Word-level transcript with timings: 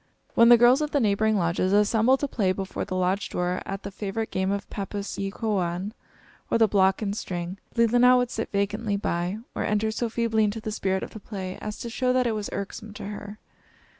When 0.33 0.49
the 0.49 0.57
girls 0.57 0.81
of 0.81 0.89
the 0.89 0.99
neighboring 0.99 1.37
lodges 1.37 1.71
assembled 1.73 2.21
to 2.21 2.27
play 2.27 2.53
before 2.53 2.85
the 2.85 2.95
lodge 2.95 3.29
door 3.29 3.61
at 3.67 3.83
the 3.83 3.91
favorite 3.91 4.31
game 4.31 4.49
of 4.49 4.67
pappus 4.71 5.19
e 5.19 5.29
kowaun, 5.29 5.93
or 6.49 6.57
the 6.57 6.67
block 6.67 7.03
and 7.03 7.15
string, 7.15 7.59
Leelinan 7.75 8.17
would 8.17 8.31
sit 8.31 8.51
vacantly 8.51 8.97
by, 8.97 9.37
or 9.53 9.63
enter 9.63 9.91
so 9.91 10.09
feebly 10.09 10.43
into 10.43 10.59
the 10.59 10.71
spirit 10.71 11.03
of 11.03 11.11
the 11.11 11.19
play 11.19 11.55
as 11.61 11.77
to 11.77 11.89
show 11.91 12.13
that 12.13 12.25
it 12.25 12.31
was 12.33 12.49
irksome 12.51 12.93
to 12.93 13.09
her. 13.09 13.37